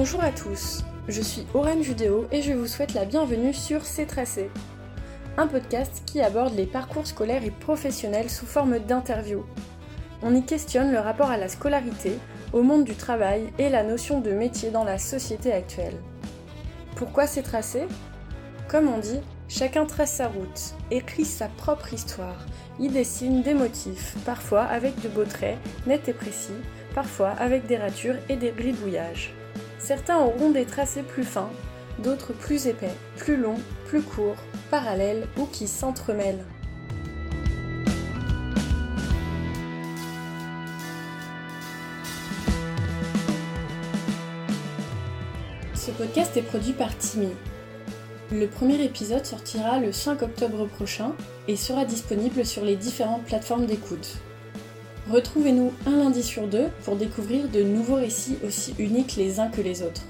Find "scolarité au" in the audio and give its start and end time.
11.48-12.62